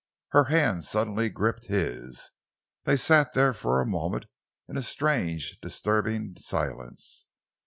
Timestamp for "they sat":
2.85-3.33